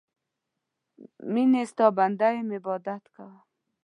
[1.31, 3.33] میینې ستا بنده یم عبادت کوم